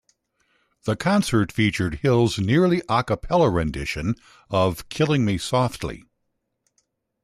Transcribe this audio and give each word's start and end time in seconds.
The 0.85 0.95
concert 0.95 1.51
featured 1.51 1.99
Hill's 1.99 2.39
nearly 2.39 2.81
a 2.89 3.03
cappella 3.03 3.51
rendition 3.51 4.15
of 4.49 4.89
"Killing 4.89 5.23
Me 5.25 5.37
Softly". 5.37 6.05